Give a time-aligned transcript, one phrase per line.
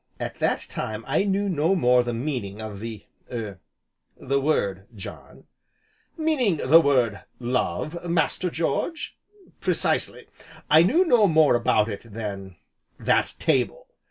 [0.19, 3.59] At that time I knew no more the meaning of the er
[4.17, 5.43] the word, John"
[6.17, 9.15] "Meaning the word Love, Master George!"
[9.59, 10.25] "Precisely;
[10.71, 12.55] I knew no more about it than
[12.99, 13.89] that table.